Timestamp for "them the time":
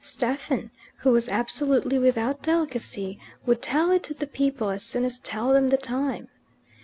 5.53-6.27